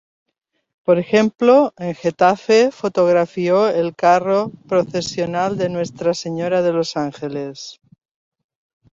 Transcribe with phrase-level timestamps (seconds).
[0.83, 7.79] Por ejemplo, en Getafe fotografió el carro procesional de Nuestra Señora de los Ángeles.